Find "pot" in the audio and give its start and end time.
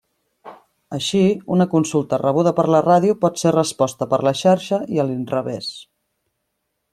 3.27-3.37